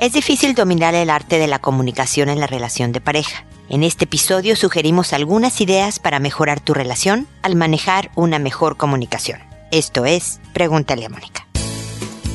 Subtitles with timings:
[0.00, 3.44] Es difícil dominar el arte de la comunicación en la relación de pareja.
[3.68, 9.40] En este episodio sugerimos algunas ideas para mejorar tu relación al manejar una mejor comunicación.
[9.72, 11.48] Esto es, pregúntale a Mónica.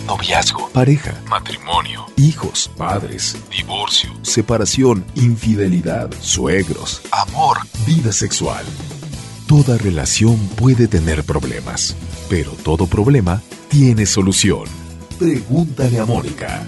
[0.07, 8.65] Noviazgo, pareja, matrimonio, hijos, padres, divorcio, separación, infidelidad, suegros, amor, vida sexual.
[9.47, 11.95] Toda relación puede tener problemas,
[12.29, 14.65] pero todo problema tiene solución.
[15.17, 16.67] Pregúntale a Mónica.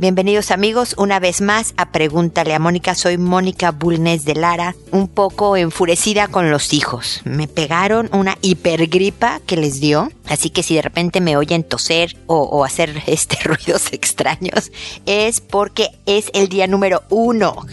[0.00, 2.94] Bienvenidos amigos una vez más a Pregúntale a Mónica.
[2.94, 7.20] Soy Mónica Bulnes de Lara, un poco enfurecida con los hijos.
[7.24, 12.16] Me pegaron una hipergripa que les dio, así que si de repente me oyen toser
[12.26, 14.70] o, hacer este ruidos extraños,
[15.04, 17.66] es porque es el día número uno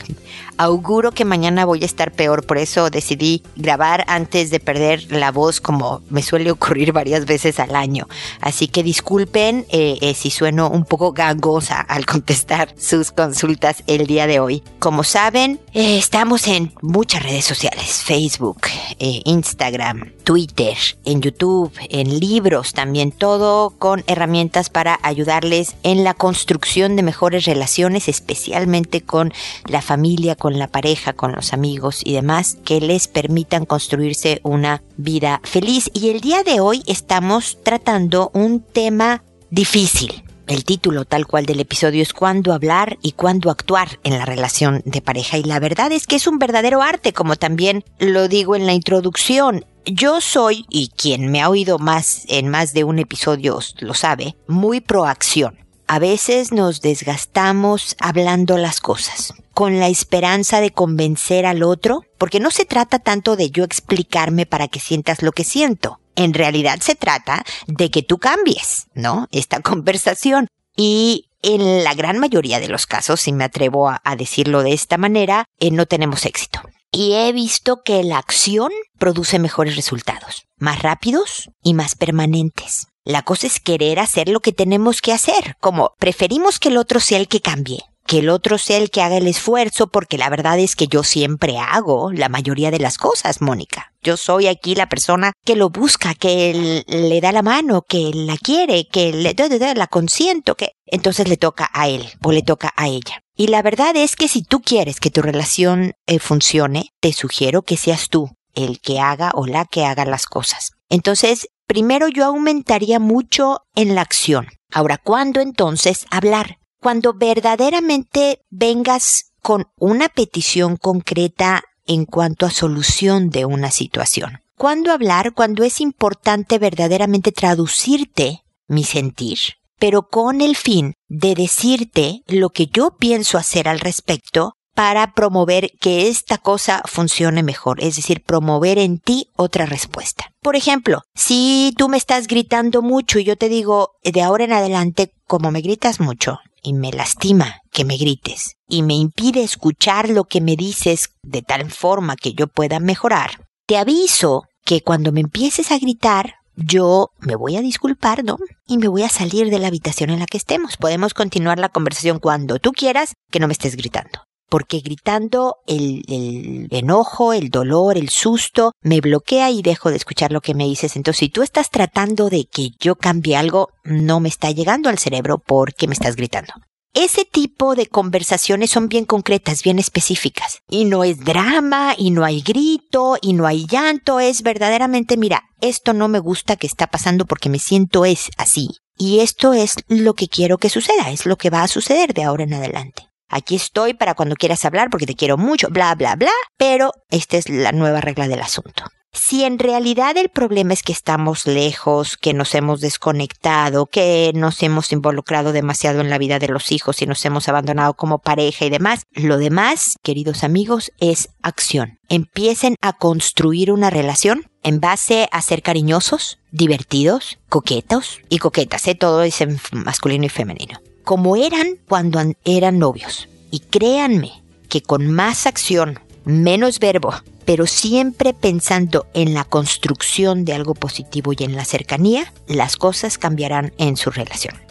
[0.57, 5.31] Auguro que mañana voy a estar peor, por eso decidí grabar antes de perder la
[5.31, 8.07] voz como me suele ocurrir varias veces al año.
[8.41, 14.07] Así que disculpen eh, eh, si sueno un poco gangosa al contestar sus consultas el
[14.07, 14.63] día de hoy.
[14.79, 18.61] Como saben, eh, estamos en muchas redes sociales, Facebook,
[18.99, 26.95] Instagram, Twitter, en YouTube, en libros también, todo con herramientas para ayudarles en la construcción
[26.95, 29.31] de mejores relaciones, especialmente con
[29.67, 34.81] la familia, con la pareja, con los amigos y demás, que les permitan construirse una
[34.97, 35.89] vida feliz.
[35.93, 40.23] Y el día de hoy estamos tratando un tema difícil.
[40.47, 44.81] El título tal cual del episodio es cuándo hablar y cuándo actuar en la relación
[44.85, 45.37] de pareja.
[45.37, 48.73] Y la verdad es que es un verdadero arte, como también lo digo en la
[48.73, 49.65] introducción.
[49.85, 54.35] Yo soy, y quien me ha oído más en más de un episodio lo sabe,
[54.47, 55.59] muy proacción.
[55.87, 62.39] A veces nos desgastamos hablando las cosas, con la esperanza de convencer al otro, porque
[62.39, 65.99] no se trata tanto de yo explicarme para que sientas lo que siento.
[66.15, 69.27] En realidad se trata de que tú cambies, ¿no?
[69.31, 70.47] Esta conversación.
[70.75, 74.97] Y en la gran mayoría de los casos, si me atrevo a, decirlo de esta
[74.97, 76.61] manera, eh, no tenemos éxito.
[76.97, 82.87] Y he visto que la acción produce mejores resultados, más rápidos y más permanentes.
[83.03, 87.01] La cosa es querer hacer lo que tenemos que hacer, como preferimos que el otro
[87.01, 90.29] sea el que cambie, que el otro sea el que haga el esfuerzo, porque la
[90.29, 93.91] verdad es que yo siempre hago la mayoría de las cosas, Mónica.
[94.01, 98.37] Yo soy aquí la persona que lo busca, que le da la mano, que la
[98.37, 99.35] quiere, que le
[99.75, 103.24] la consiento, que entonces le toca a él o le toca a ella.
[103.35, 107.63] Y la verdad es que si tú quieres que tu relación eh, funcione, te sugiero
[107.63, 110.71] que seas tú el que haga o la que haga las cosas.
[110.89, 114.47] Entonces, primero yo aumentaría mucho en la acción.
[114.71, 116.59] Ahora, ¿cuándo entonces hablar?
[116.79, 124.39] Cuando verdaderamente vengas con una petición concreta en cuanto a solución de una situación.
[124.57, 125.33] ¿Cuándo hablar?
[125.33, 129.37] Cuando es importante verdaderamente traducirte mi sentir,
[129.79, 135.71] pero con el fin de decirte lo que yo pienso hacer al respecto para promover
[135.79, 140.31] que esta cosa funcione mejor, es decir, promover en ti otra respuesta.
[140.41, 144.51] Por ejemplo, si tú me estás gritando mucho y yo te digo, de ahora en
[144.51, 150.09] adelante, como me gritas mucho, y me lastima que me grites, y me impide escuchar
[150.09, 155.13] lo que me dices de tal forma que yo pueda mejorar, te aviso que cuando
[155.13, 158.37] me empieces a gritar, yo me voy a disculpar, ¿no?
[158.67, 160.77] Y me voy a salir de la habitación en la que estemos.
[160.77, 166.03] Podemos continuar la conversación cuando tú quieras, que no me estés gritando porque gritando el,
[166.07, 170.65] el, enojo, el dolor, el susto, me bloquea y dejo de escuchar lo que me
[170.65, 170.95] dices.
[170.95, 174.99] Entonces, si tú estás tratando de que yo cambie algo, no me está llegando al
[174.99, 176.53] cerebro porque me estás gritando.
[176.95, 180.59] Ese tipo de conversaciones son bien concretas, bien específicas.
[180.69, 185.43] Y no es drama, y no hay grito, y no hay llanto, es verdaderamente, mira,
[185.59, 188.69] esto no me gusta que está pasando porque me siento es así.
[188.95, 192.23] Y esto es lo que quiero que suceda, es lo que va a suceder de
[192.23, 193.03] ahora en adelante.
[193.27, 197.35] Aquí estoy para cuando quieras hablar porque te quiero mucho, bla, bla, bla, pero esta
[197.35, 198.85] es la nueva regla del asunto.
[199.15, 204.61] Si en realidad el problema es que estamos lejos, que nos hemos desconectado, que nos
[204.61, 208.65] hemos involucrado demasiado en la vida de los hijos y nos hemos abandonado como pareja
[208.65, 211.97] y demás, lo demás, queridos amigos, es acción.
[212.09, 218.95] Empiecen a construir una relación en base a ser cariñosos, divertidos, coquetos y coquetas, ¿eh?
[218.95, 223.29] todo es en masculino y femenino como eran cuando eran novios.
[223.51, 227.13] Y créanme que con más acción, menos verbo,
[227.45, 233.17] pero siempre pensando en la construcción de algo positivo y en la cercanía, las cosas
[233.17, 234.64] cambiarán en su relación.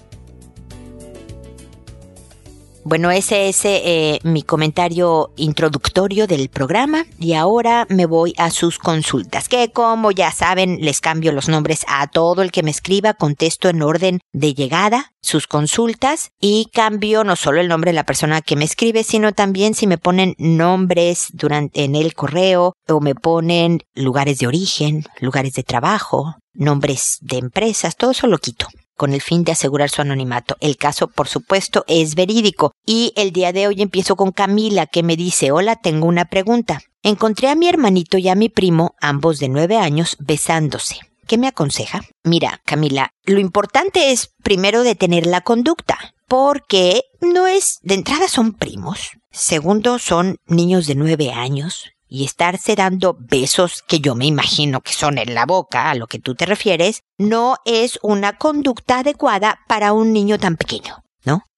[2.87, 8.79] Bueno, ese es eh, mi comentario introductorio del programa y ahora me voy a sus
[8.79, 13.15] consultas, que como ya saben, les cambio los nombres a todo el que me escriba,
[13.15, 18.05] contesto en orden de llegada sus consultas y cambio no solo el nombre de la
[18.05, 23.01] persona que me escribe, sino también si me ponen nombres durante en el correo o
[23.01, 28.69] me ponen lugares de origen, lugares de trabajo, nombres de empresas, todo eso lo quito
[28.97, 30.57] con el fin de asegurar su anonimato.
[30.61, 32.73] El caso, por supuesto, es verídico.
[32.87, 36.81] Y el día de hoy empiezo con Camila, que me dice, hola, tengo una pregunta.
[37.03, 40.99] Encontré a mi hermanito y a mi primo, ambos de nueve años, besándose.
[41.27, 42.03] ¿Qué me aconseja?
[42.23, 45.99] Mira, Camila, lo importante es primero detener la conducta,
[46.29, 52.77] porque no es, de entrada son primos, segundo son niños de nueve años, y estarse
[52.77, 56.37] dando besos que yo me imagino que son en la boca, a lo que tú
[56.37, 61.04] te refieres, no es una conducta adecuada para un niño tan pequeño.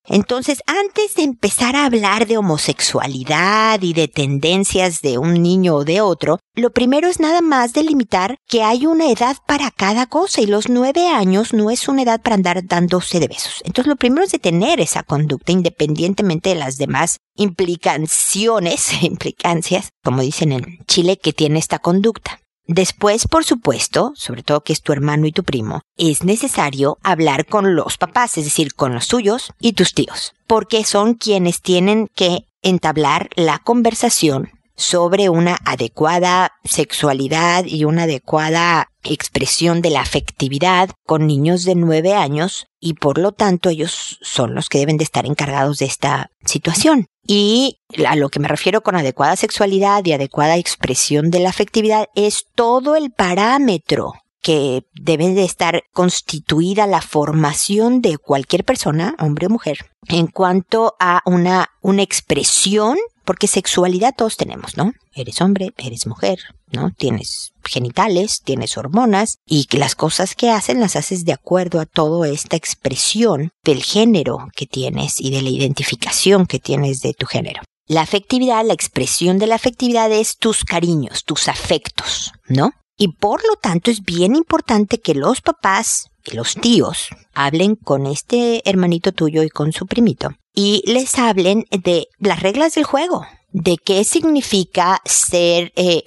[0.08, 5.85] Entonces, antes de empezar a hablar de homosexualidad y de tendencias de un niño o
[5.85, 10.41] de otro, lo primero es nada más delimitar que hay una edad para cada cosa
[10.41, 13.62] y los nueve años no es una edad para andar dándose de besos.
[13.64, 20.53] Entonces, lo primero es detener esa conducta independientemente de las demás implicaciones, implicancias, como dicen
[20.53, 22.41] en Chile, que tiene esta conducta.
[22.68, 27.46] Después, por supuesto, sobre todo que es tu hermano y tu primo, es necesario hablar
[27.46, 32.08] con los papás, es decir, con los tuyos y tus tíos, porque son quienes tienen
[32.14, 40.91] que entablar la conversación sobre una adecuada sexualidad y una adecuada expresión de la afectividad
[41.05, 45.05] con niños de nueve años y por lo tanto ellos son los que deben de
[45.05, 47.06] estar encargados de esta situación.
[47.26, 52.06] Y a lo que me refiero con adecuada sexualidad y adecuada expresión de la afectividad
[52.14, 54.14] es todo el parámetro
[54.46, 60.94] que debe de estar constituida la formación de cualquier persona, hombre o mujer, en cuanto
[61.00, 64.93] a una, una expresión porque sexualidad todos tenemos, ¿no?
[65.16, 66.38] Eres hombre, eres mujer,
[66.70, 66.93] ¿no?
[66.96, 72.28] Tienes genitales, tienes hormonas y las cosas que hacen las haces de acuerdo a toda
[72.28, 77.62] esta expresión del género que tienes y de la identificación que tienes de tu género.
[77.88, 82.70] La afectividad, la expresión de la afectividad es tus cariños, tus afectos, ¿no?
[82.96, 88.06] Y por lo tanto es bien importante que los papás y los tíos hablen con
[88.06, 90.31] este hermanito tuyo y con su primito.
[90.54, 96.02] Y les hablen de las reglas del juego, de qué significa ser eh,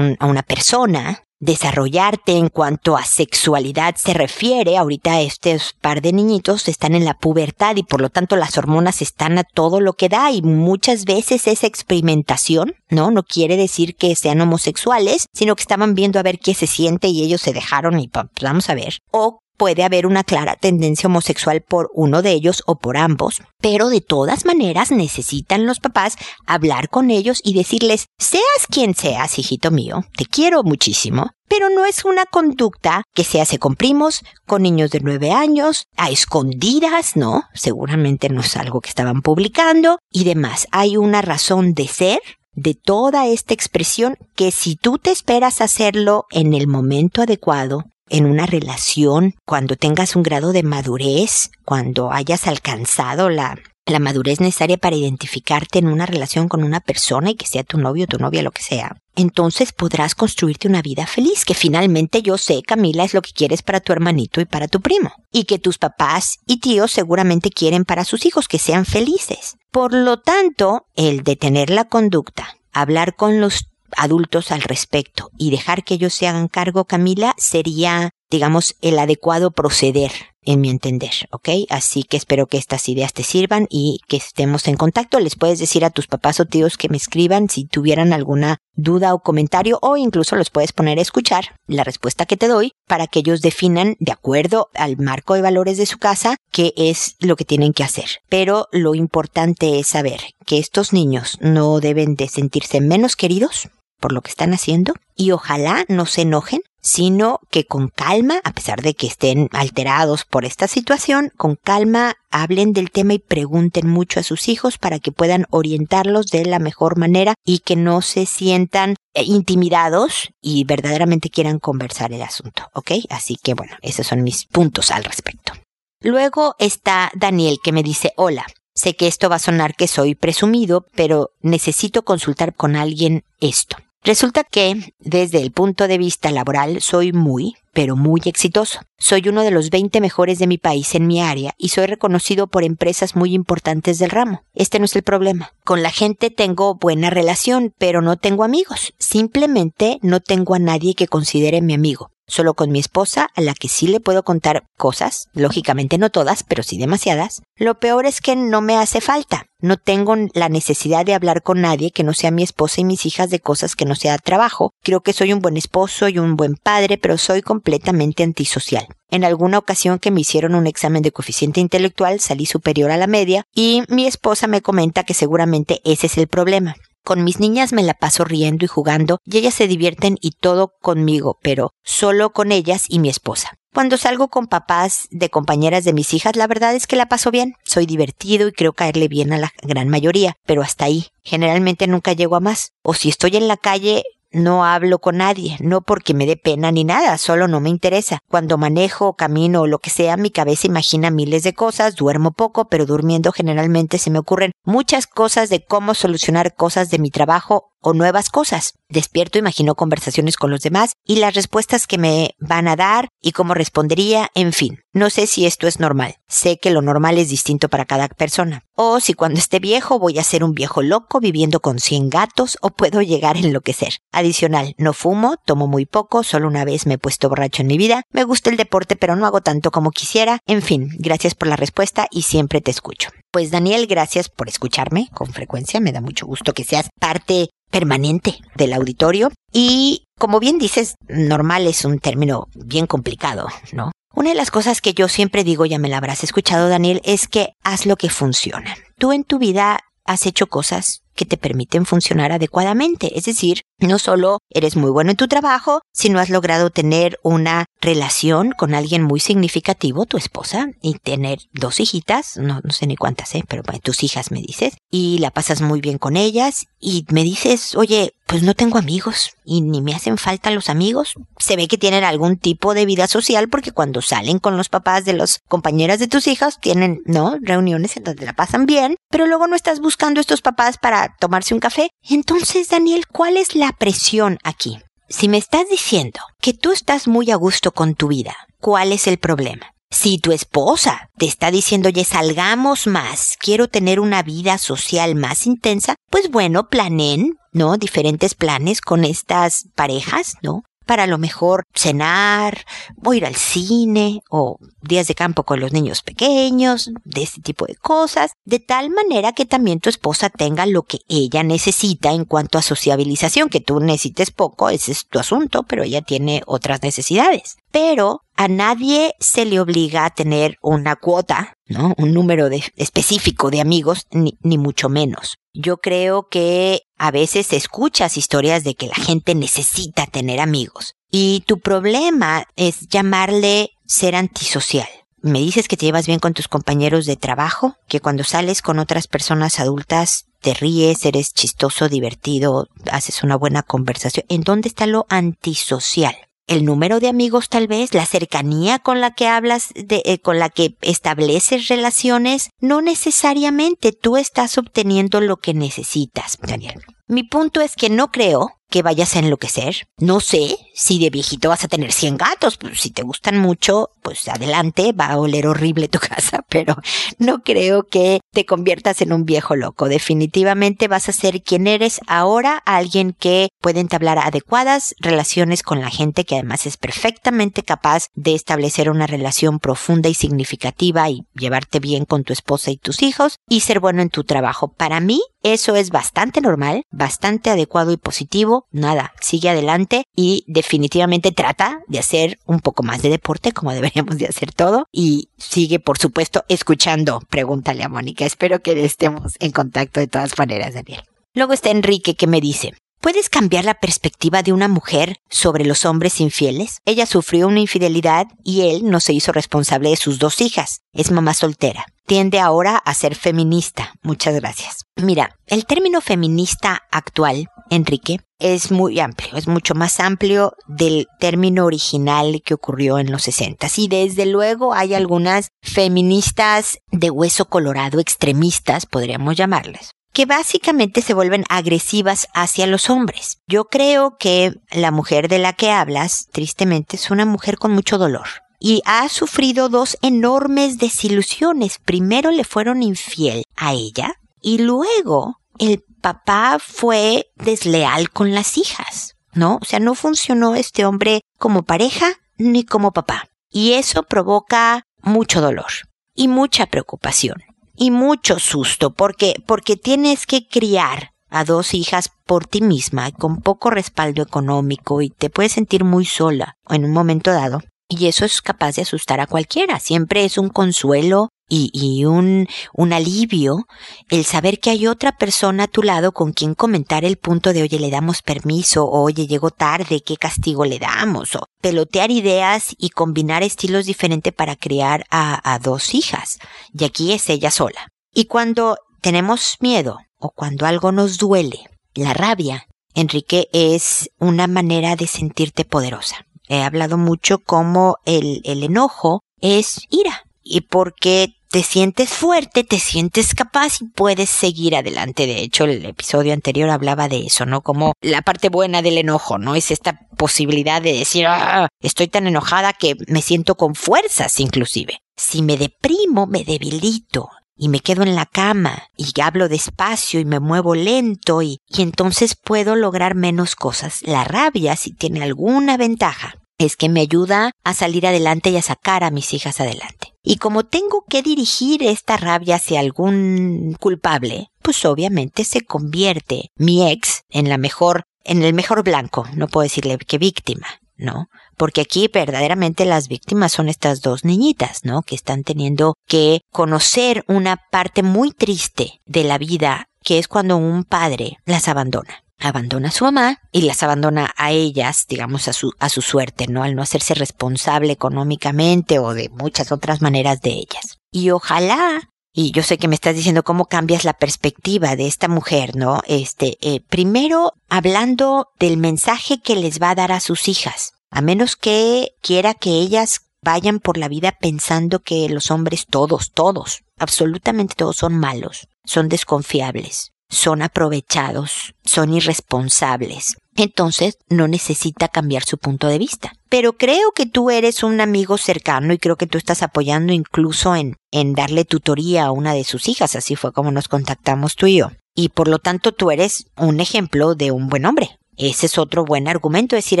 [0.20, 4.76] una persona, desarrollarte en cuanto a sexualidad se refiere.
[4.76, 9.02] Ahorita estos par de niñitos están en la pubertad y por lo tanto las hormonas
[9.02, 13.10] están a todo lo que da y muchas veces esa experimentación, ¿no?
[13.10, 17.08] No quiere decir que sean homosexuales, sino que estaban viendo a ver qué se siente
[17.08, 18.98] y ellos se dejaron y pues, vamos a ver.
[19.10, 23.90] O puede haber una clara tendencia homosexual por uno de ellos o por ambos, pero
[23.90, 26.16] de todas maneras necesitan los papás
[26.46, 31.84] hablar con ellos y decirles, seas quien seas, hijito mío, te quiero muchísimo, pero no
[31.84, 37.14] es una conducta que se hace con primos, con niños de nueve años, a escondidas,
[37.16, 37.42] ¿no?
[37.52, 40.68] Seguramente no es algo que estaban publicando y demás.
[40.70, 42.20] Hay una razón de ser
[42.54, 48.26] de toda esta expresión que si tú te esperas hacerlo en el momento adecuado, en
[48.26, 54.76] una relación, cuando tengas un grado de madurez, cuando hayas alcanzado la, la madurez necesaria
[54.76, 58.42] para identificarte en una relación con una persona y que sea tu novio, tu novia,
[58.42, 63.14] lo que sea, entonces podrás construirte una vida feliz, que finalmente yo sé, Camila, es
[63.14, 66.58] lo que quieres para tu hermanito y para tu primo, y que tus papás y
[66.60, 69.56] tíos seguramente quieren para sus hijos, que sean felices.
[69.70, 75.84] Por lo tanto, el detener la conducta, hablar con los adultos al respecto y dejar
[75.84, 81.48] que ellos se hagan cargo, Camila, sería, digamos, el adecuado proceder, en mi entender, ¿ok?
[81.68, 85.20] Así que espero que estas ideas te sirvan y que estemos en contacto.
[85.20, 89.12] Les puedes decir a tus papás o tíos que me escriban si tuvieran alguna duda
[89.12, 93.06] o comentario o incluso los puedes poner a escuchar la respuesta que te doy para
[93.06, 97.36] que ellos definan de acuerdo al marco de valores de su casa qué es lo
[97.36, 98.20] que tienen que hacer.
[98.28, 103.68] Pero lo importante es saber que estos niños no deben de sentirse menos queridos
[104.00, 108.52] por lo que están haciendo y ojalá no se enojen, sino que con calma, a
[108.52, 113.86] pesar de que estén alterados por esta situación, con calma hablen del tema y pregunten
[113.86, 118.00] mucho a sus hijos para que puedan orientarlos de la mejor manera y que no
[118.02, 122.92] se sientan eh, intimidados y verdaderamente quieran conversar el asunto, ¿ok?
[123.10, 125.52] Así que bueno, esos son mis puntos al respecto.
[126.00, 130.14] Luego está Daniel que me dice, hola, sé que esto va a sonar que soy
[130.14, 133.76] presumido, pero necesito consultar con alguien esto.
[134.02, 138.80] Resulta que, desde el punto de vista laboral, soy muy, pero muy exitoso.
[138.98, 142.46] Soy uno de los 20 mejores de mi país en mi área y soy reconocido
[142.46, 144.42] por empresas muy importantes del ramo.
[144.54, 145.52] Este no es el problema.
[145.64, 148.94] Con la gente tengo buena relación, pero no tengo amigos.
[148.98, 153.54] Simplemente no tengo a nadie que considere mi amigo solo con mi esposa, a la
[153.54, 157.42] que sí le puedo contar cosas, lógicamente no todas, pero sí demasiadas.
[157.56, 159.46] Lo peor es que no me hace falta.
[159.60, 163.04] No tengo la necesidad de hablar con nadie que no sea mi esposa y mis
[163.04, 164.72] hijas de cosas que no sea trabajo.
[164.82, 168.86] Creo que soy un buen esposo y un buen padre, pero soy completamente antisocial.
[169.10, 173.06] En alguna ocasión que me hicieron un examen de coeficiente intelectual salí superior a la
[173.06, 176.76] media y mi esposa me comenta que seguramente ese es el problema.
[177.10, 180.74] Con mis niñas me la paso riendo y jugando y ellas se divierten y todo
[180.80, 183.54] conmigo, pero solo con ellas y mi esposa.
[183.74, 187.32] Cuando salgo con papás de compañeras de mis hijas, la verdad es que la paso
[187.32, 187.54] bien.
[187.64, 191.08] Soy divertido y creo caerle bien a la gran mayoría, pero hasta ahí.
[191.24, 192.74] Generalmente nunca llego a más.
[192.84, 196.70] O si estoy en la calle, no hablo con nadie, no porque me dé pena
[196.70, 198.18] ni nada, solo no me interesa.
[198.28, 202.68] Cuando manejo, camino o lo que sea, mi cabeza imagina miles de cosas, duermo poco,
[202.68, 207.72] pero durmiendo generalmente se me ocurren muchas cosas de cómo solucionar cosas de mi trabajo
[207.80, 208.74] o nuevas cosas.
[208.90, 213.30] Despierto, imagino conversaciones con los demás y las respuestas que me van a dar y
[213.30, 214.80] cómo respondería, en fin.
[214.92, 216.16] No sé si esto es normal.
[216.26, 218.64] Sé que lo normal es distinto para cada persona.
[218.74, 222.58] O si cuando esté viejo voy a ser un viejo loco viviendo con 100 gatos
[222.62, 223.98] o puedo llegar a enloquecer.
[224.10, 227.78] Adicional, no fumo, tomo muy poco, solo una vez me he puesto borracho en mi
[227.78, 228.02] vida.
[228.10, 230.40] Me gusta el deporte pero no hago tanto como quisiera.
[230.46, 233.10] En fin, gracias por la respuesta y siempre te escucho.
[233.30, 235.78] Pues Daniel, gracias por escucharme con frecuencia.
[235.78, 241.66] Me da mucho gusto que seas parte permanente del auditorio y como bien dices, normal
[241.66, 243.90] es un término bien complicado, ¿no?
[244.14, 247.28] Una de las cosas que yo siempre digo, ya me la habrás escuchado Daniel, es
[247.28, 248.76] que haz lo que funciona.
[248.98, 253.16] Tú en tu vida has hecho cosas que te permiten funcionar adecuadamente.
[253.16, 257.66] Es decir, no solo eres muy bueno en tu trabajo, sino has logrado tener una
[257.80, 263.34] relación con alguien muy significativo, tu esposa, y tener dos hijitas, no, sé ni cuántas,
[263.34, 263.44] ¿eh?
[263.48, 267.74] pero tus hijas me dices, y la pasas muy bien con ellas, y me dices,
[267.74, 271.14] oye, pues no tengo amigos, y ni me hacen falta los amigos.
[271.38, 275.04] Se ve que tienen algún tipo de vida social porque cuando salen con los papás
[275.04, 277.36] de los compañeras de tus hijas, tienen, ¿no?
[277.40, 281.54] Reuniones en donde la pasan bien, pero luego no estás buscando estos papás para tomarse
[281.54, 281.90] un café.
[282.08, 284.78] Entonces, Daniel, ¿cuál es la presión aquí?
[285.08, 289.06] Si me estás diciendo que tú estás muy a gusto con tu vida, ¿cuál es
[289.06, 289.72] el problema?
[289.90, 295.46] Si tu esposa te está diciendo, oye, salgamos más, quiero tener una vida social más
[295.46, 297.76] intensa, pues bueno, planen, ¿no?
[297.76, 300.62] Diferentes planes con estas parejas, ¿no?
[300.90, 302.64] Para a lo mejor cenar,
[303.04, 307.64] o ir al cine, o días de campo con los niños pequeños, de este tipo
[307.64, 312.24] de cosas, de tal manera que también tu esposa tenga lo que ella necesita en
[312.24, 316.82] cuanto a sociabilización, que tú necesites poco, ese es tu asunto, pero ella tiene otras
[316.82, 317.56] necesidades.
[317.70, 321.94] Pero a nadie se le obliga a tener una cuota, ¿no?
[321.98, 325.36] Un número de, específico de amigos, ni, ni mucho menos.
[325.52, 331.44] Yo creo que a veces escuchas historias de que la gente necesita tener amigos y
[331.46, 334.88] tu problema es llamarle ser antisocial.
[335.20, 338.78] Me dices que te llevas bien con tus compañeros de trabajo, que cuando sales con
[338.78, 344.24] otras personas adultas te ríes, eres chistoso, divertido, haces una buena conversación.
[344.30, 346.16] ¿En dónde está lo antisocial?
[346.50, 350.40] El número de amigos tal vez, la cercanía con la que hablas, de, eh, con
[350.40, 356.82] la que estableces relaciones, no necesariamente tú estás obteniendo lo que necesitas, Daniel.
[357.10, 359.88] Mi punto es que no creo que vayas a enloquecer.
[359.98, 362.56] No sé si de viejito vas a tener 100 gatos.
[362.56, 366.76] Pues, si te gustan mucho, pues adelante, va a oler horrible tu casa, pero
[367.18, 369.88] no creo que te conviertas en un viejo loco.
[369.88, 375.90] Definitivamente vas a ser quien eres ahora, alguien que puede entablar adecuadas relaciones con la
[375.90, 381.80] gente, que además es perfectamente capaz de establecer una relación profunda y significativa y llevarte
[381.80, 384.68] bien con tu esposa y tus hijos y ser bueno en tu trabajo.
[384.68, 388.66] Para mí, eso es bastante normal, bastante adecuado y positivo.
[388.70, 394.18] Nada, sigue adelante y definitivamente trata de hacer un poco más de deporte como deberíamos
[394.18, 397.20] de hacer todo y sigue por supuesto escuchando.
[397.30, 398.24] Pregúntale a Mónica.
[398.24, 401.02] Espero que estemos en contacto de todas maneras, Daniel.
[401.34, 405.86] Luego está Enrique que me dice, ¿Puedes cambiar la perspectiva de una mujer sobre los
[405.86, 406.80] hombres infieles?
[406.84, 410.82] Ella sufrió una infidelidad y él no se hizo responsable de sus dos hijas.
[410.92, 411.86] Es mamá soltera.
[412.10, 413.94] Tiende ahora a ser feminista.
[414.02, 414.84] Muchas gracias.
[414.96, 421.66] Mira, el término feminista actual, Enrique, es muy amplio, es mucho más amplio del término
[421.66, 423.68] original que ocurrió en los 60.
[423.76, 431.14] Y desde luego hay algunas feministas de hueso colorado extremistas, podríamos llamarles, que básicamente se
[431.14, 433.38] vuelven agresivas hacia los hombres.
[433.46, 437.98] Yo creo que la mujer de la que hablas, tristemente, es una mujer con mucho
[437.98, 438.26] dolor.
[438.60, 441.78] Y ha sufrido dos enormes desilusiones.
[441.84, 449.16] Primero le fueron infiel a ella y luego el papá fue desleal con las hijas,
[449.32, 449.58] ¿no?
[449.60, 453.28] O sea, no funcionó este hombre como pareja ni como papá.
[453.50, 455.72] Y eso provoca mucho dolor
[456.14, 457.42] y mucha preocupación
[457.80, 463.40] y mucho susto porque, porque tienes que criar a dos hijas por ti misma con
[463.40, 467.62] poco respaldo económico y te puedes sentir muy sola en un momento dado.
[467.92, 469.80] Y eso es capaz de asustar a cualquiera.
[469.80, 473.66] Siempre es un consuelo y, y un, un alivio
[474.08, 477.62] el saber que hay otra persona a tu lado con quien comentar el punto de
[477.62, 482.76] oye, le damos permiso, o oye, llegó tarde, qué castigo le damos, o pelotear ideas
[482.78, 486.38] y combinar estilos diferentes para criar a, a dos hijas.
[486.72, 487.88] Y aquí es ella sola.
[488.14, 494.94] Y cuando tenemos miedo o cuando algo nos duele, la rabia, Enrique, es una manera
[494.94, 496.24] de sentirte poderosa.
[496.50, 502.80] He hablado mucho como el, el enojo es ira y porque te sientes fuerte, te
[502.80, 505.28] sientes capaz y puedes seguir adelante.
[505.28, 507.60] De hecho, el episodio anterior hablaba de eso, ¿no?
[507.60, 509.54] Como la parte buena del enojo, ¿no?
[509.54, 514.98] Es esta posibilidad de decir, ah, estoy tan enojada que me siento con fuerzas inclusive.
[515.16, 520.24] Si me deprimo, me debilito y me quedo en la cama y hablo despacio y
[520.24, 524.00] me muevo lento y, y entonces puedo lograr menos cosas.
[524.02, 528.62] La rabia, si tiene alguna ventaja, es que me ayuda a salir adelante y a
[528.62, 530.12] sacar a mis hijas adelante.
[530.22, 536.90] Y como tengo que dirigir esta rabia hacia algún culpable, pues obviamente se convierte mi
[536.90, 541.28] ex en la mejor, en el mejor blanco, no puedo decirle que víctima, ¿no?
[541.56, 545.00] Porque aquí verdaderamente las víctimas son estas dos niñitas, ¿no?
[545.00, 550.58] Que están teniendo que conocer una parte muy triste de la vida, que es cuando
[550.58, 555.52] un padre las abandona abandona a su mamá y las abandona a ellas, digamos, a
[555.52, 556.62] su, a su suerte, ¿no?
[556.62, 560.98] Al no hacerse responsable económicamente o de muchas otras maneras de ellas.
[561.12, 565.28] Y ojalá, y yo sé que me estás diciendo cómo cambias la perspectiva de esta
[565.28, 566.02] mujer, ¿no?
[566.06, 571.20] Este, eh, primero hablando del mensaje que les va a dar a sus hijas, a
[571.20, 576.82] menos que quiera que ellas vayan por la vida pensando que los hombres todos, todos,
[576.98, 583.36] absolutamente todos son malos, son desconfiables, son aprovechados, son irresponsables.
[583.56, 586.32] Entonces no necesita cambiar su punto de vista.
[586.48, 590.74] Pero creo que tú eres un amigo cercano y creo que tú estás apoyando incluso
[590.74, 593.16] en, en darle tutoría a una de sus hijas.
[593.16, 594.92] Así fue como nos contactamos tú y yo.
[595.14, 598.16] Y por lo tanto tú eres un ejemplo de un buen hombre.
[598.36, 600.00] Ese es otro buen argumento, decir,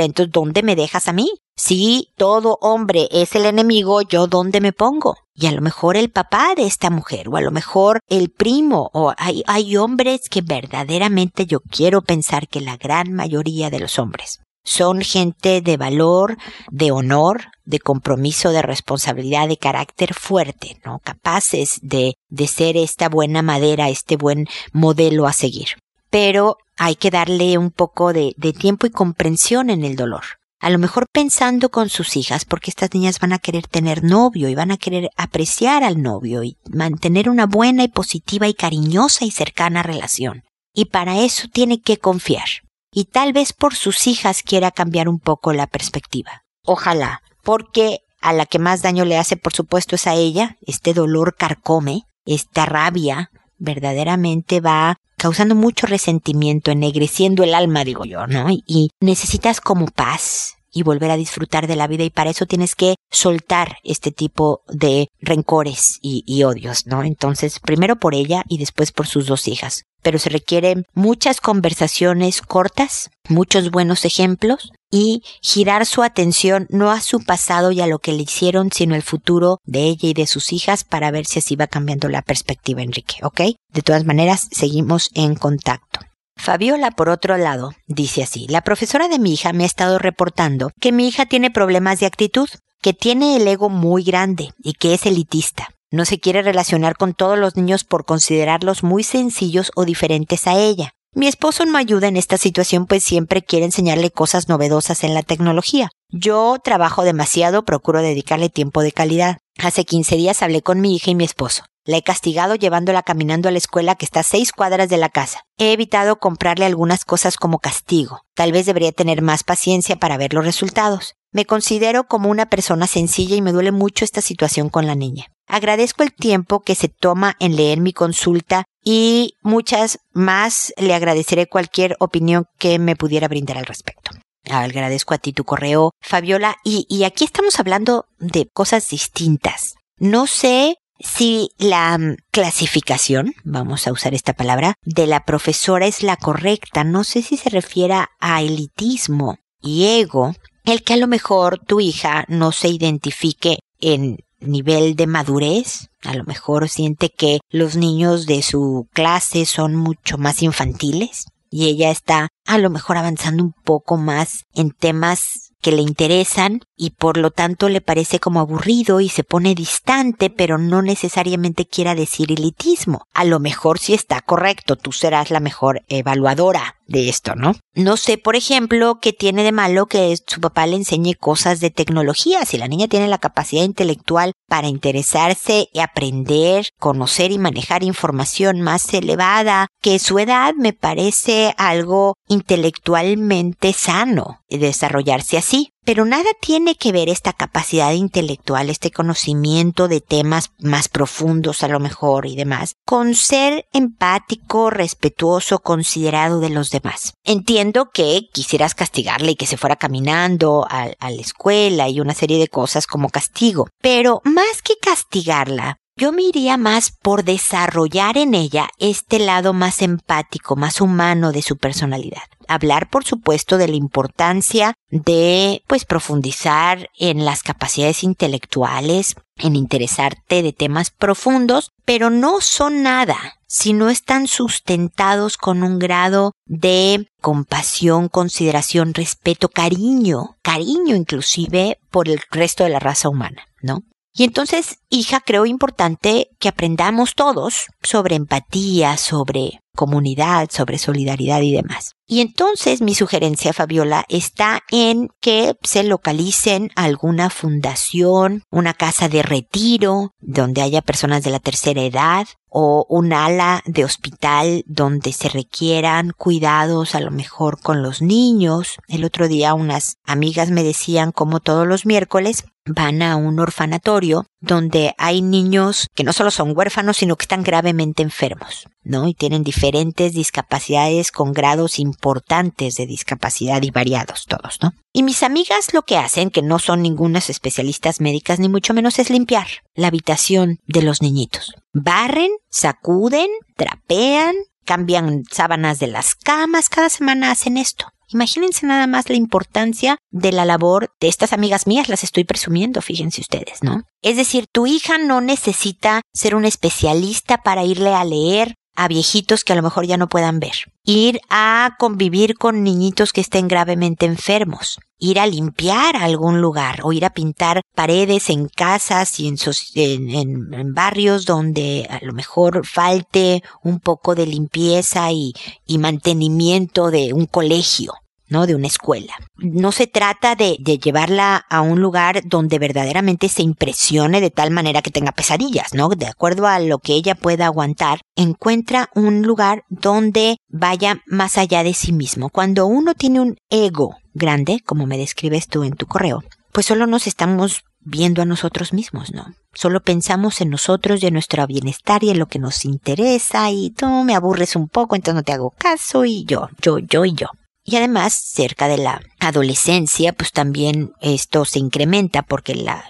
[0.00, 1.30] entonces, ¿dónde me dejas a mí?
[1.62, 5.18] Si todo hombre es el enemigo, ¿yo dónde me pongo?
[5.34, 8.90] Y a lo mejor el papá de esta mujer, o a lo mejor el primo,
[8.94, 13.98] o hay, hay hombres que verdaderamente yo quiero pensar que la gran mayoría de los
[13.98, 16.38] hombres son gente de valor,
[16.70, 21.00] de honor, de compromiso, de responsabilidad, de carácter fuerte, ¿no?
[21.04, 25.76] Capaces de, de ser esta buena madera, este buen modelo a seguir.
[26.08, 30.70] Pero hay que darle un poco de, de tiempo y comprensión en el dolor a
[30.70, 34.54] lo mejor pensando con sus hijas, porque estas niñas van a querer tener novio y
[34.54, 39.30] van a querer apreciar al novio y mantener una buena y positiva y cariñosa y
[39.30, 40.44] cercana relación.
[40.74, 42.48] Y para eso tiene que confiar.
[42.92, 46.42] Y tal vez por sus hijas quiera cambiar un poco la perspectiva.
[46.64, 50.58] Ojalá, porque a la que más daño le hace, por supuesto, es a ella.
[50.66, 58.26] Este dolor carcome, esta rabia, verdaderamente va causando mucho resentimiento, ennegreciendo el alma, digo yo,
[58.26, 58.46] ¿no?
[58.48, 62.74] Y necesitas como paz y volver a disfrutar de la vida y para eso tienes
[62.74, 67.02] que soltar este tipo de rencores y, y odios, ¿no?
[67.02, 69.84] Entonces, primero por ella y después por sus dos hijas.
[70.00, 77.00] Pero se requieren muchas conversaciones cortas, muchos buenos ejemplos y girar su atención no a
[77.00, 80.26] su pasado y a lo que le hicieron, sino el futuro de ella y de
[80.26, 83.40] sus hijas para ver si así va cambiando la perspectiva, Enrique, ¿ok?
[83.72, 86.00] De todas maneras, seguimos en contacto.
[86.36, 90.70] Fabiola, por otro lado, dice así, la profesora de mi hija me ha estado reportando
[90.80, 92.48] que mi hija tiene problemas de actitud,
[92.80, 95.68] que tiene el ego muy grande y que es elitista.
[95.90, 100.54] No se quiere relacionar con todos los niños por considerarlos muy sencillos o diferentes a
[100.54, 100.94] ella.
[101.12, 105.24] Mi esposo no ayuda en esta situación pues siempre quiere enseñarle cosas novedosas en la
[105.24, 105.90] tecnología.
[106.08, 109.38] Yo trabajo demasiado, procuro dedicarle tiempo de calidad.
[109.58, 111.64] Hace 15 días hablé con mi hija y mi esposo.
[111.84, 115.08] La he castigado llevándola caminando a la escuela que está a seis cuadras de la
[115.08, 115.42] casa.
[115.58, 118.20] He evitado comprarle algunas cosas como castigo.
[118.34, 121.14] Tal vez debería tener más paciencia para ver los resultados.
[121.32, 125.26] Me considero como una persona sencilla y me duele mucho esta situación con la niña.
[125.48, 131.46] Agradezco el tiempo que se toma en leer mi consulta y muchas más le agradeceré
[131.46, 134.12] cualquier opinión que me pudiera brindar al respecto.
[134.50, 139.74] Agradezco a ti tu correo, Fabiola, y, y aquí estamos hablando de cosas distintas.
[139.98, 146.02] No sé si la mm, clasificación, vamos a usar esta palabra, de la profesora es
[146.02, 146.84] la correcta.
[146.84, 151.80] No sé si se refiere a elitismo y ego, el que a lo mejor tu
[151.80, 158.26] hija no se identifique en nivel de madurez, a lo mejor siente que los niños
[158.26, 163.52] de su clase son mucho más infantiles y ella está a lo mejor avanzando un
[163.52, 169.02] poco más en temas que le interesan y por lo tanto le parece como aburrido
[169.02, 173.02] y se pone distante, pero no necesariamente quiera decir elitismo.
[173.12, 177.54] A lo mejor si está correcto, tú serás la mejor evaluadora de esto, ¿no?
[177.74, 181.70] No sé, por ejemplo, qué tiene de malo que su papá le enseñe cosas de
[181.70, 182.46] tecnología.
[182.46, 188.62] Si la niña tiene la capacidad intelectual para interesarse y aprender, conocer y manejar información
[188.62, 195.72] más elevada que su edad, me parece algo intelectualmente sano desarrollarse así.
[195.84, 201.68] Pero nada tiene que ver esta capacidad intelectual, este conocimiento de temas más profundos a
[201.68, 207.14] lo mejor y demás, con ser empático, respetuoso, considerado de los demás.
[207.24, 212.14] Entiendo que quisieras castigarle y que se fuera caminando a, a la escuela y una
[212.14, 218.16] serie de cosas como castigo, pero más que castigarla, yo me iría más por desarrollar
[218.16, 222.22] en ella este lado más empático, más humano de su personalidad.
[222.48, 230.42] Hablar, por supuesto, de la importancia de, pues, profundizar en las capacidades intelectuales, en interesarte
[230.42, 237.08] de temas profundos, pero no son nada si no están sustentados con un grado de
[237.20, 243.82] compasión, consideración, respeto, cariño, cariño inclusive por el resto de la raza humana, ¿no?
[244.20, 251.52] Y entonces, hija, creo importante que aprendamos todos sobre empatía, sobre comunidad, sobre solidaridad y
[251.52, 251.92] demás.
[252.06, 259.22] Y entonces mi sugerencia, Fabiola, está en que se localicen alguna fundación, una casa de
[259.22, 265.28] retiro, donde haya personas de la tercera edad, o un ala de hospital donde se
[265.28, 268.76] requieran cuidados a lo mejor con los niños.
[268.88, 274.26] El otro día unas amigas me decían como todos los miércoles van a un orfanatorio
[274.40, 279.06] donde hay niños que no solo son huérfanos, sino que están gravemente enfermos, ¿no?
[279.06, 284.72] Y tienen diferentes discapacidades con grados importantes de discapacidad y variados todos, ¿no?
[284.92, 288.98] Y mis amigas lo que hacen, que no son ningunas especialistas médicas ni mucho menos,
[288.98, 291.54] es limpiar la habitación de los niñitos.
[291.72, 297.86] Barren, sacuden, trapean, cambian sábanas de las camas, cada semana hacen esto.
[298.12, 302.82] Imagínense nada más la importancia de la labor de estas amigas mías, las estoy presumiendo,
[302.82, 303.84] fíjense ustedes, ¿no?
[304.02, 309.44] Es decir, tu hija no necesita ser un especialista para irle a leer a viejitos
[309.44, 313.46] que a lo mejor ya no puedan ver, ir a convivir con niñitos que estén
[313.46, 319.28] gravemente enfermos, ir a limpiar algún lugar o ir a pintar paredes en casas y
[319.28, 325.34] en, en, barrios donde a lo mejor falte un poco de limpieza y
[325.78, 327.92] mantenimiento de un colegio.
[328.30, 328.46] ¿No?
[328.46, 329.14] De una escuela.
[329.36, 334.50] No se trata de, de, llevarla a un lugar donde verdaderamente se impresione de tal
[334.50, 335.88] manera que tenga pesadillas, ¿no?
[335.90, 341.62] De acuerdo a lo que ella pueda aguantar, encuentra un lugar donde vaya más allá
[341.62, 342.30] de sí mismo.
[342.30, 346.86] Cuando uno tiene un ego grande, como me describes tú en tu correo, pues solo
[346.86, 349.26] nos estamos viendo a nosotros mismos, ¿no?
[349.54, 353.70] Solo pensamos en nosotros y en nuestro bienestar y en lo que nos interesa y
[353.70, 357.14] tú me aburres un poco, entonces no te hago caso y yo, yo, yo y
[357.14, 357.28] yo.
[357.70, 362.82] Y además, cerca de la adolescencia, pues también esto se incrementa porque la,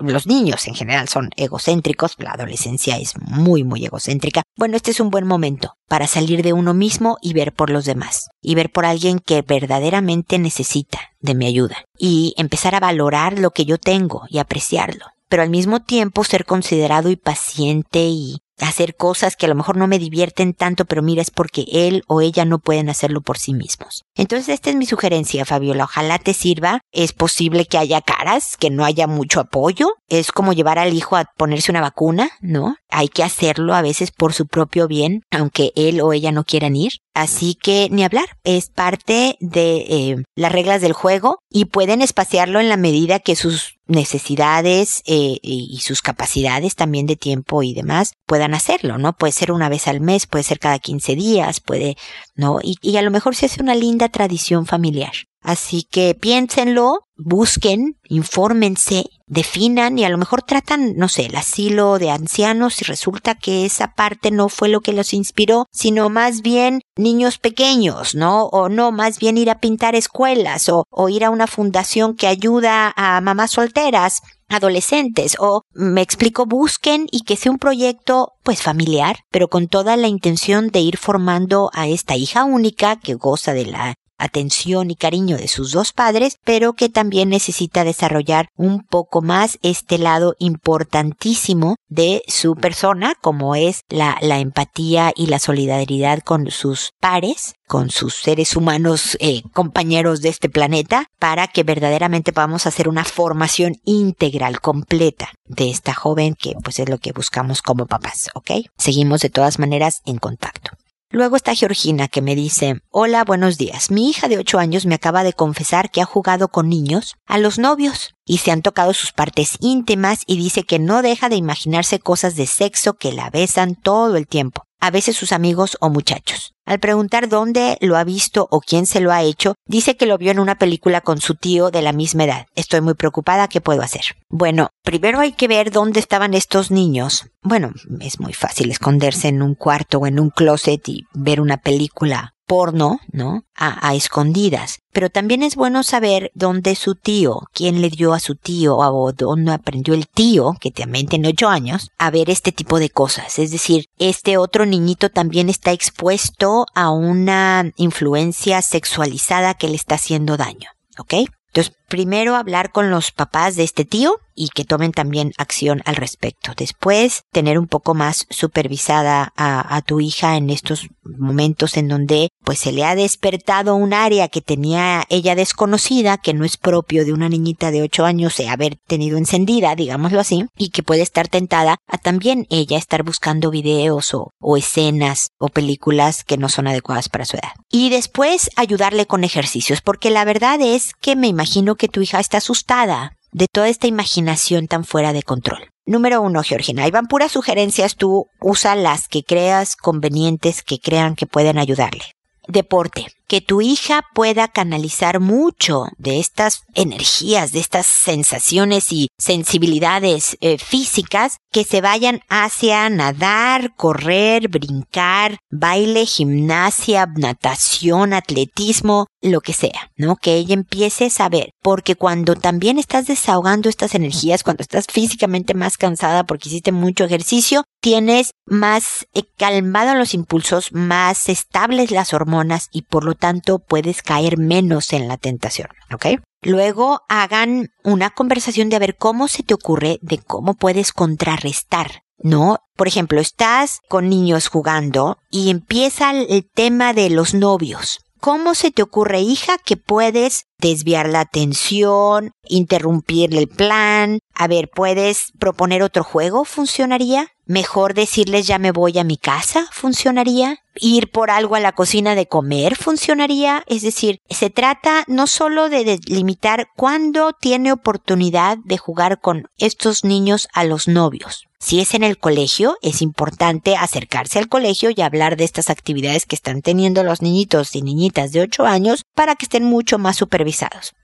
[0.00, 4.42] los niños en general son egocéntricos, la adolescencia es muy, muy egocéntrica.
[4.56, 7.84] Bueno, este es un buen momento para salir de uno mismo y ver por los
[7.84, 13.38] demás, y ver por alguien que verdaderamente necesita de mi ayuda, y empezar a valorar
[13.38, 18.36] lo que yo tengo y apreciarlo pero al mismo tiempo ser considerado y paciente y
[18.60, 22.04] hacer cosas que a lo mejor no me divierten tanto, pero mira, es porque él
[22.06, 24.04] o ella no pueden hacerlo por sí mismos.
[24.14, 25.84] Entonces, esta es mi sugerencia, Fabiola.
[25.84, 26.80] Ojalá te sirva.
[26.92, 29.94] Es posible que haya caras, que no haya mucho apoyo.
[30.08, 32.76] Es como llevar al hijo a ponerse una vacuna, ¿no?
[32.96, 36.76] Hay que hacerlo a veces por su propio bien, aunque él o ella no quieran
[36.76, 36.92] ir.
[37.12, 42.60] Así que ni hablar, es parte de eh, las reglas del juego y pueden espaciarlo
[42.60, 48.12] en la medida que sus necesidades eh, y sus capacidades también de tiempo y demás
[48.26, 49.12] puedan hacerlo, ¿no?
[49.12, 51.96] Puede ser una vez al mes, puede ser cada 15 días, puede,
[52.36, 52.60] ¿no?
[52.62, 57.98] Y, y a lo mejor se hace una linda tradición familiar Así que piénsenlo, busquen,
[58.08, 63.34] infórmense, definan y a lo mejor tratan, no sé, el asilo de ancianos y resulta
[63.34, 68.46] que esa parte no fue lo que los inspiró, sino más bien niños pequeños, ¿no?
[68.46, 72.26] O no, más bien ir a pintar escuelas o, o ir a una fundación que
[72.26, 78.62] ayuda a mamás solteras adolescentes o me explico busquen y que sea un proyecto pues
[78.62, 83.54] familiar pero con toda la intención de ir formando a esta hija única que goza
[83.54, 88.84] de la atención y cariño de sus dos padres, pero que también necesita desarrollar un
[88.84, 95.38] poco más este lado importantísimo de su persona, como es la, la empatía y la
[95.38, 101.62] solidaridad con sus pares, con sus seres humanos eh, compañeros de este planeta, para que
[101.62, 107.12] verdaderamente podamos hacer una formación integral, completa de esta joven, que pues es lo que
[107.12, 108.50] buscamos como papás, ¿ok?
[108.76, 110.72] Seguimos de todas maneras en contacto.
[111.14, 113.88] Luego está Georgina que me dice, hola, buenos días.
[113.92, 117.38] Mi hija de 8 años me acaba de confesar que ha jugado con niños a
[117.38, 121.36] los novios y se han tocado sus partes íntimas y dice que no deja de
[121.36, 125.88] imaginarse cosas de sexo que la besan todo el tiempo a veces sus amigos o
[125.88, 126.53] muchachos.
[126.66, 130.16] Al preguntar dónde lo ha visto o quién se lo ha hecho, dice que lo
[130.16, 132.46] vio en una película con su tío de la misma edad.
[132.54, 134.16] Estoy muy preocupada, ¿qué puedo hacer?
[134.30, 137.26] Bueno, primero hay que ver dónde estaban estos niños.
[137.42, 141.58] Bueno, es muy fácil esconderse en un cuarto o en un closet y ver una
[141.58, 143.44] película porno, ¿no?
[143.56, 144.80] A, escondidas.
[144.92, 149.12] Pero también es bueno saber dónde su tío, quién le dio a su tío o
[149.12, 153.38] dónde aprendió el tío, que también tiene ocho años, a ver este tipo de cosas.
[153.38, 159.96] Es decir, este otro niñito también está expuesto a una influencia sexualizada que le está
[159.96, 160.70] haciendo daño.
[160.98, 161.14] ¿Ok?
[161.54, 165.94] Entonces, primero hablar con los papás de este tío y que tomen también acción al
[165.94, 166.52] respecto.
[166.56, 172.58] Después, tener un poco más supervisada a, tu hija en estos momentos en donde pues
[172.58, 177.12] se le ha despertado un área que tenía ella desconocida, que no es propio de
[177.12, 181.28] una niñita de 8 años de haber tenido encendida, digámoslo así, y que puede estar
[181.28, 186.66] tentada a también ella estar buscando videos o, o escenas o películas que no son
[186.66, 187.52] adecuadas para su edad.
[187.70, 192.20] Y después ayudarle con ejercicios, porque la verdad es que me imagino que tu hija
[192.20, 195.70] está asustada de toda esta imaginación tan fuera de control.
[195.86, 196.84] Número uno, Georgina.
[196.84, 197.96] Ahí van puras sugerencias.
[197.96, 202.04] Tú usa las que creas convenientes que crean que pueden ayudarle.
[202.48, 210.36] Deporte que tu hija pueda canalizar mucho de estas energías, de estas sensaciones y sensibilidades
[210.40, 219.52] eh, físicas que se vayan hacia nadar, correr, brincar, baile, gimnasia, natación, atletismo, lo que
[219.52, 220.16] sea, ¿no?
[220.16, 225.54] Que ella empiece a saber, porque cuando también estás desahogando estas energías, cuando estás físicamente
[225.54, 232.12] más cansada porque hiciste mucho ejercicio, tienes más eh, calmado los impulsos, más estables las
[232.12, 236.20] hormonas y por lo tanto puedes caer menos en la tentación, ¿ok?
[236.42, 242.04] Luego hagan una conversación de a ver cómo se te ocurre de cómo puedes contrarrestar
[242.18, 242.58] ¿no?
[242.76, 248.00] Por ejemplo, estás con niños jugando y empieza el tema de los novios.
[248.20, 254.20] ¿Cómo se te ocurre, hija, que puedes desviar la atención, interrumpirle el plan?
[254.34, 256.44] A ver, ¿puedes proponer otro juego?
[256.44, 257.28] ¿Funcionaría?
[257.46, 260.58] Mejor decirles ya me voy a mi casa, funcionaría.
[260.76, 263.62] Ir por algo a la cocina de comer, funcionaría.
[263.66, 270.04] Es decir, se trata no solo de delimitar cuándo tiene oportunidad de jugar con estos
[270.04, 275.00] niños a los novios, si es en el colegio, es importante acercarse al colegio y
[275.00, 279.34] hablar de estas actividades que están teniendo los niñitos y niñitas de 8 años para
[279.34, 280.53] que estén mucho más supervisados.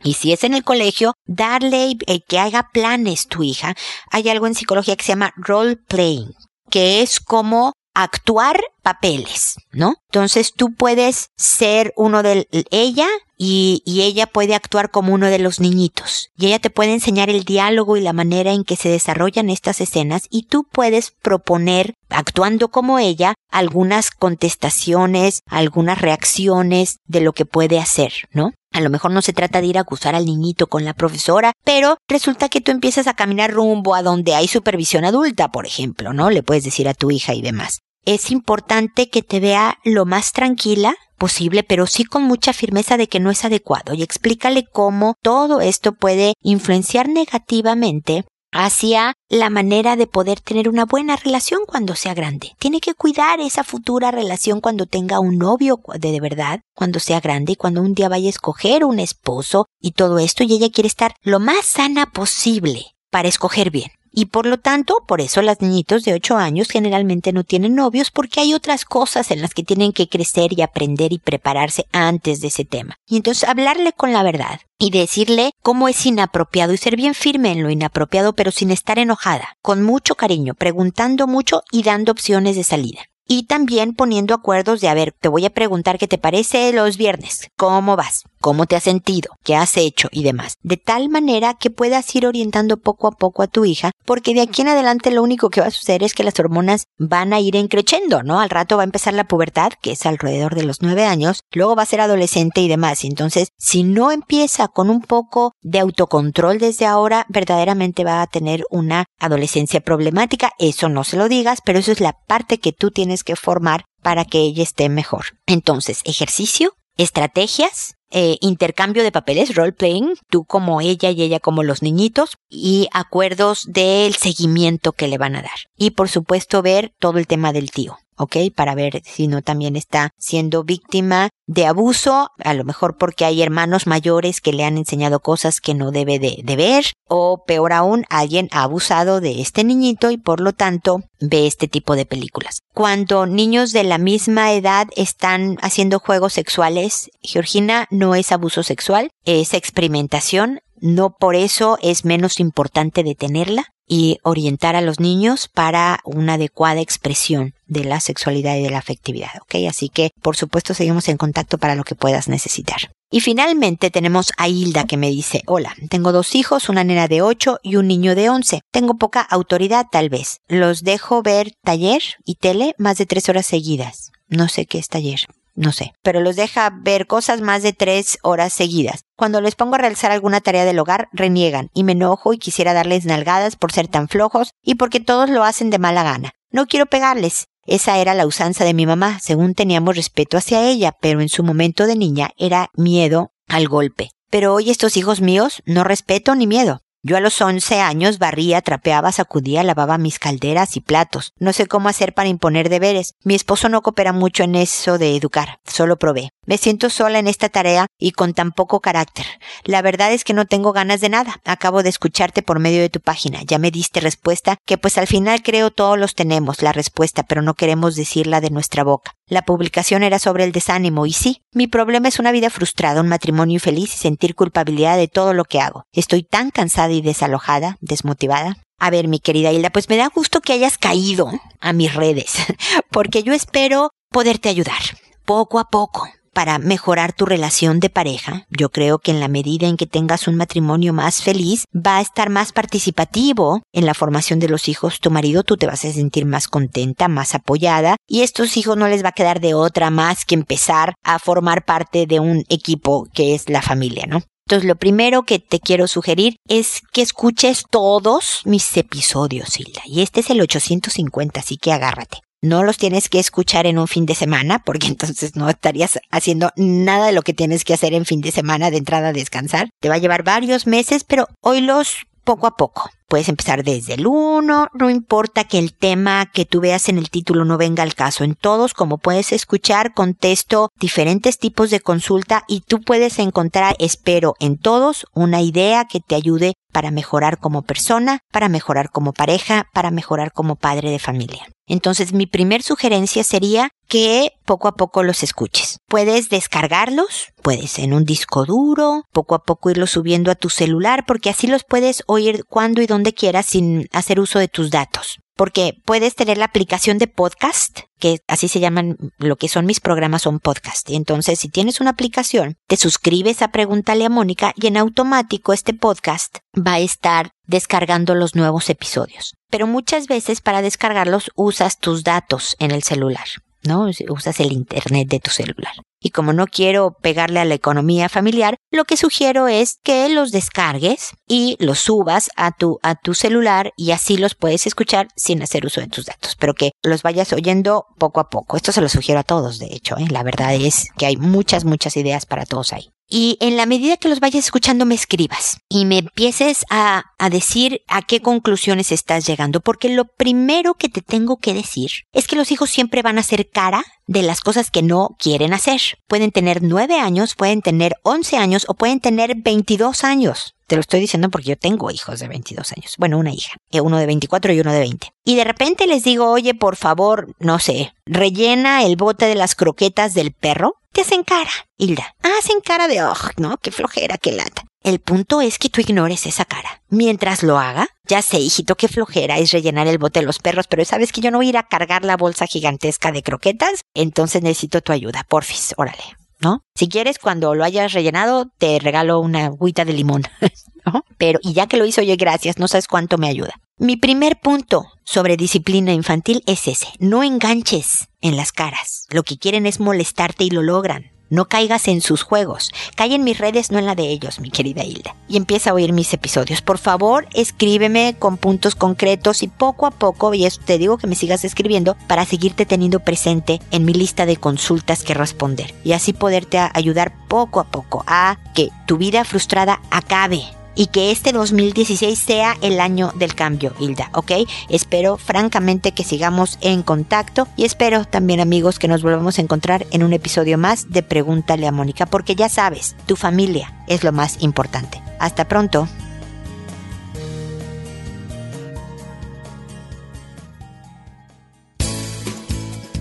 [0.03, 3.75] Y si es en el colegio, darle eh, que haga planes tu hija.
[4.11, 6.33] Hay algo en psicología que se llama role playing,
[6.71, 9.95] que es como actuar papeles, ¿no?
[10.11, 15.39] Entonces tú puedes ser uno de ella y, y, ella puede actuar como uno de
[15.39, 16.29] los niñitos.
[16.37, 19.81] Y ella te puede enseñar el diálogo y la manera en que se desarrollan estas
[19.81, 27.47] escenas y tú puedes proponer, actuando como ella, algunas contestaciones, algunas reacciones de lo que
[27.47, 28.53] puede hacer, ¿no?
[28.73, 31.53] A lo mejor no se trata de ir a acusar al niñito con la profesora,
[31.65, 36.13] pero resulta que tú empiezas a caminar rumbo a donde hay supervisión adulta, por ejemplo,
[36.13, 36.31] ¿no?
[36.31, 40.33] Le puedes decir a tu hija y demás es importante que te vea lo más
[40.33, 45.17] tranquila posible, pero sí con mucha firmeza de que no es adecuado y explícale cómo
[45.23, 51.95] todo esto puede influenciar negativamente hacia la manera de poder tener una buena relación cuando
[51.95, 52.53] sea grande.
[52.59, 57.21] Tiene que cuidar esa futura relación cuando tenga un novio de, de verdad, cuando sea
[57.21, 60.71] grande y cuando un día vaya a escoger un esposo y todo esto y ella
[60.71, 63.91] quiere estar lo más sana posible para escoger bien.
[64.13, 68.11] Y por lo tanto, por eso las niñitos de 8 años generalmente no tienen novios
[68.11, 72.41] porque hay otras cosas en las que tienen que crecer y aprender y prepararse antes
[72.41, 72.97] de ese tema.
[73.07, 77.53] Y entonces hablarle con la verdad y decirle cómo es inapropiado y ser bien firme
[77.53, 82.57] en lo inapropiado pero sin estar enojada, con mucho cariño, preguntando mucho y dando opciones
[82.57, 86.19] de salida y también poniendo acuerdos de, a ver, te voy a preguntar qué te
[86.19, 90.55] parece los viernes, cómo vas, cómo te has sentido, qué has hecho y demás.
[90.65, 94.41] De tal manera que puedas ir orientando poco a poco a tu hija, porque de
[94.41, 97.39] aquí en adelante lo único que va a suceder es que las hormonas van a
[97.39, 98.41] ir encrechendo, ¿no?
[98.41, 101.77] Al rato va a empezar la pubertad, que es alrededor de los nueve años, luego
[101.77, 103.05] va a ser adolescente y demás.
[103.05, 108.65] Entonces, si no empieza con un poco de autocontrol desde ahora, verdaderamente va a tener
[108.71, 110.51] una adolescencia problemática.
[110.59, 113.85] Eso no se lo digas, pero eso es la parte que tú tienes que formar
[114.03, 115.27] para que ella esté mejor.
[115.47, 121.63] Entonces, ejercicio, estrategias, eh, intercambio de papeles, role playing, tú como ella y ella como
[121.63, 125.59] los niñitos, y acuerdos del seguimiento que le van a dar.
[125.77, 127.99] Y por supuesto ver todo el tema del tío.
[128.21, 128.37] ¿Ok?
[128.55, 133.43] Para ver si no también está siendo víctima de abuso, a lo mejor porque hay
[133.43, 137.73] hermanos mayores que le han enseñado cosas que no debe de, de, ver, o peor
[137.73, 142.05] aún, alguien ha abusado de este niñito y por lo tanto ve este tipo de
[142.07, 142.61] películas.
[142.75, 149.11] Cuando niños de la misma edad están haciendo juegos sexuales, Georgina no es abuso sexual,
[149.25, 155.99] es experimentación, no por eso es menos importante detenerla, y orientar a los niños para
[156.05, 159.67] una adecuada expresión de la sexualidad y de la afectividad, ¿ok?
[159.69, 162.93] Así que, por supuesto, seguimos en contacto para lo que puedas necesitar.
[163.11, 167.23] Y finalmente tenemos a Hilda que me dice, hola, tengo dos hijos, una nena de
[167.23, 168.61] 8 y un niño de 11.
[168.71, 170.41] Tengo poca autoridad tal vez.
[170.49, 174.11] Los dejo ver taller y tele más de tres horas seguidas.
[174.29, 175.21] No sé qué es taller
[175.61, 179.05] no sé, pero los deja ver cosas más de tres horas seguidas.
[179.17, 182.73] Cuando les pongo a realizar alguna tarea del hogar, reniegan y me enojo y quisiera
[182.73, 186.33] darles nalgadas por ser tan flojos y porque todos lo hacen de mala gana.
[186.51, 187.47] No quiero pegarles.
[187.67, 191.43] Esa era la usanza de mi mamá, según teníamos respeto hacia ella, pero en su
[191.43, 194.11] momento de niña era miedo al golpe.
[194.31, 196.83] Pero hoy estos hijos míos no respeto ni miedo.
[197.03, 201.33] Yo a los once años barría, trapeaba, sacudía, lavaba mis calderas y platos.
[201.39, 203.15] No sé cómo hacer para imponer deberes.
[203.25, 206.29] Mi esposo no coopera mucho en eso de educar, solo provee.
[206.45, 209.25] Me siento sola en esta tarea y con tan poco carácter.
[209.65, 211.41] La verdad es que no tengo ganas de nada.
[211.47, 213.41] Acabo de escucharte por medio de tu página.
[213.47, 217.41] Ya me diste respuesta, que pues al final creo todos los tenemos la respuesta, pero
[217.41, 219.15] no queremos decirla de nuestra boca.
[219.31, 223.07] La publicación era sobre el desánimo y sí, mi problema es una vida frustrada, un
[223.07, 225.85] matrimonio infeliz y sentir culpabilidad de todo lo que hago.
[225.93, 228.57] Estoy tan cansada y desalojada, desmotivada.
[228.81, 232.39] A ver, mi querida Hilda, pues me da gusto que hayas caído a mis redes,
[232.91, 234.83] porque yo espero poderte ayudar,
[235.25, 238.47] poco a poco, para mejorar tu relación de pareja.
[238.51, 242.01] Yo creo que en la medida en que tengas un matrimonio más feliz, va a
[242.01, 245.01] estar más participativo en la formación de los hijos.
[245.01, 248.89] Tu marido, tú te vas a sentir más contenta, más apoyada y estos hijos no
[248.89, 253.07] les va a quedar de otra más que empezar a formar parte de un equipo
[253.13, 254.23] que es la familia, ¿no?
[254.47, 259.83] Entonces, lo primero que te quiero sugerir es que escuches todos mis episodios, Hilda.
[259.87, 262.19] Y este es el 850, así que agárrate.
[262.43, 266.51] No los tienes que escuchar en un fin de semana, porque entonces no estarías haciendo
[266.57, 269.71] nada de lo que tienes que hacer en fin de semana de entrada a descansar.
[269.81, 272.91] Te va a llevar varios meses, pero hoy los poco a poco.
[273.11, 277.11] Puedes empezar desde el 1, no importa que el tema que tú veas en el
[277.11, 278.23] título no venga al caso.
[278.23, 284.35] En todos, como puedes escuchar, contesto diferentes tipos de consulta y tú puedes encontrar, espero,
[284.39, 289.67] en todos una idea que te ayude para mejorar como persona, para mejorar como pareja,
[289.73, 291.49] para mejorar como padre de familia.
[291.67, 295.79] Entonces mi primer sugerencia sería que poco a poco los escuches.
[295.89, 301.05] Puedes descargarlos, puedes en un disco duro, poco a poco irlos subiendo a tu celular,
[301.07, 305.21] porque así los puedes oír cuando y donde quieras sin hacer uso de tus datos
[305.41, 309.81] porque puedes tener la aplicación de podcast, que así se llaman, lo que son mis
[309.81, 310.91] programas son podcast.
[310.91, 315.55] Y entonces, si tienes una aplicación, te suscribes a Pregúntale a Mónica y en automático
[315.55, 319.33] este podcast va a estar descargando los nuevos episodios.
[319.49, 323.25] Pero muchas veces para descargarlos usas tus datos en el celular.
[323.63, 323.89] ¿no?
[324.11, 325.73] Usas el Internet de tu celular.
[326.03, 330.33] Y como no quiero pegarle a la economía familiar, lo que sugiero es que los
[330.33, 335.43] descargues y los subas a tu, a tu celular y así los puedes escuchar sin
[335.43, 338.57] hacer uso de tus datos, pero que los vayas oyendo poco a poco.
[338.57, 340.07] Esto se lo sugiero a todos, de hecho, ¿eh?
[340.11, 342.91] la verdad es que hay muchas, muchas ideas para todos ahí.
[343.11, 347.29] Y en la medida que los vayas escuchando me escribas y me empieces a, a
[347.29, 352.27] decir a qué conclusiones estás llegando, porque lo primero que te tengo que decir es
[352.27, 355.81] que los hijos siempre van a ser cara de las cosas que no quieren hacer.
[356.09, 360.55] Pueden tener nueve años, pueden tener once años o pueden tener veintidós años.
[360.67, 362.95] Te lo estoy diciendo porque yo tengo hijos de 22 años.
[362.97, 365.13] Bueno, una hija, eh, uno de 24 y uno de 20.
[365.25, 369.55] Y de repente les digo, oye, por favor, no sé, rellena el bote de las
[369.55, 370.77] croquetas del perro.
[370.93, 372.15] Te hacen cara, Hilda.
[372.23, 374.65] Hacen cara de, oh, no, qué flojera, qué lata.
[374.83, 376.83] El punto es que tú ignores esa cara.
[376.89, 380.67] Mientras lo haga, ya sé, hijito, qué flojera es rellenar el bote de los perros,
[380.69, 383.83] pero sabes que yo no voy a ir a cargar la bolsa gigantesca de croquetas,
[383.95, 386.03] entonces necesito tu ayuda, porfis, órale.
[386.41, 386.65] ¿no?
[386.75, 390.23] Si quieres, cuando lo hayas rellenado, te regalo una agüita de limón,
[390.87, 391.05] ¿no?
[391.19, 393.61] Pero, y ya que lo hizo, oye, gracias, no sabes cuánto me ayuda.
[393.83, 399.07] Mi primer punto sobre disciplina infantil es ese, no enganches en las caras.
[399.09, 401.13] Lo que quieren es molestarte y lo logran.
[401.31, 402.73] No caigas en sus juegos.
[402.95, 405.17] Cae en mis redes, no en la de ellos, mi querida Hilda.
[405.29, 406.61] Y empieza a oír mis episodios.
[406.61, 411.07] Por favor, escríbeme con puntos concretos y poco a poco, y eso te digo que
[411.07, 415.73] me sigas escribiendo para seguirte teniendo presente en mi lista de consultas que responder.
[415.85, 420.43] Y así poderte ayudar poco a poco a que tu vida frustrada acabe
[420.75, 424.33] y que este 2016 sea el año del cambio, Hilda, ¿ok?
[424.69, 429.87] Espero francamente que sigamos en contacto y espero también amigos que nos volvamos a encontrar
[429.91, 434.13] en un episodio más de Pregúntale a Mónica, porque ya sabes, tu familia es lo
[434.13, 435.03] más importante.
[435.19, 435.89] Hasta pronto.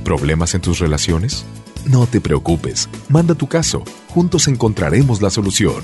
[0.03, 1.45] ¿Problemas en tus relaciones?
[1.85, 5.83] No te preocupes, manda tu caso, juntos encontraremos la solución